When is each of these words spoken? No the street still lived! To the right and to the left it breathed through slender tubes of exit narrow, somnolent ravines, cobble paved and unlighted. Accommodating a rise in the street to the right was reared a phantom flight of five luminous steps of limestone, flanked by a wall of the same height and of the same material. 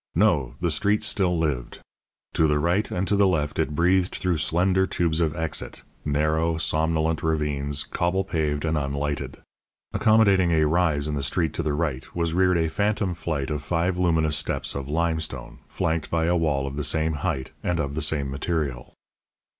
No 0.15 0.55
the 0.59 0.71
street 0.71 1.03
still 1.03 1.37
lived! 1.37 1.77
To 2.33 2.47
the 2.47 2.57
right 2.57 2.89
and 2.89 3.07
to 3.07 3.15
the 3.15 3.27
left 3.27 3.59
it 3.59 3.75
breathed 3.75 4.15
through 4.15 4.37
slender 4.37 4.87
tubes 4.87 5.19
of 5.19 5.35
exit 5.35 5.83
narrow, 6.03 6.57
somnolent 6.57 7.21
ravines, 7.21 7.83
cobble 7.83 8.23
paved 8.23 8.65
and 8.65 8.79
unlighted. 8.79 9.43
Accommodating 9.93 10.49
a 10.53 10.65
rise 10.65 11.07
in 11.07 11.13
the 11.13 11.21
street 11.21 11.53
to 11.53 11.61
the 11.61 11.73
right 11.73 12.15
was 12.15 12.33
reared 12.33 12.57
a 12.57 12.67
phantom 12.67 13.13
flight 13.13 13.51
of 13.51 13.61
five 13.61 13.95
luminous 13.95 14.37
steps 14.37 14.73
of 14.73 14.89
limestone, 14.89 15.59
flanked 15.67 16.09
by 16.09 16.25
a 16.25 16.35
wall 16.35 16.65
of 16.65 16.77
the 16.77 16.83
same 16.83 17.13
height 17.21 17.51
and 17.63 17.79
of 17.79 17.93
the 17.93 18.01
same 18.01 18.31
material. 18.31 18.95